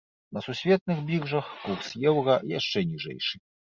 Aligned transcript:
На 0.37 0.41
сусветных 0.45 1.03
біржах 1.11 1.53
курс 1.69 1.95
еўра 2.15 2.43
яшчэ 2.59 2.89
ніжэйшы. 2.93 3.35